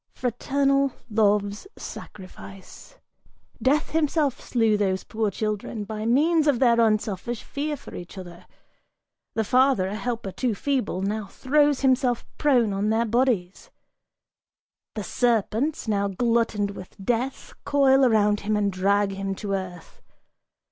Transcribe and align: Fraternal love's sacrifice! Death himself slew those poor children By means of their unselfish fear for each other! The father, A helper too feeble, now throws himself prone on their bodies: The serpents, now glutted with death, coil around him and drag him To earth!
Fraternal 0.15 0.93
love's 1.11 1.67
sacrifice! 1.77 2.97
Death 3.61 3.91
himself 3.91 4.41
slew 4.41 4.75
those 4.75 5.03
poor 5.03 5.29
children 5.29 5.83
By 5.83 6.07
means 6.07 6.47
of 6.47 6.57
their 6.57 6.79
unselfish 6.81 7.43
fear 7.43 7.77
for 7.77 7.93
each 7.93 8.17
other! 8.17 8.47
The 9.35 9.43
father, 9.43 9.85
A 9.89 9.93
helper 9.95 10.31
too 10.31 10.55
feeble, 10.55 11.03
now 11.03 11.27
throws 11.27 11.81
himself 11.81 12.25
prone 12.39 12.73
on 12.73 12.89
their 12.89 13.05
bodies: 13.05 13.69
The 14.95 15.03
serpents, 15.03 15.87
now 15.87 16.07
glutted 16.07 16.71
with 16.71 16.95
death, 16.97 17.53
coil 17.63 18.03
around 18.03 18.39
him 18.39 18.57
and 18.57 18.73
drag 18.73 19.11
him 19.11 19.35
To 19.35 19.53
earth! 19.53 20.01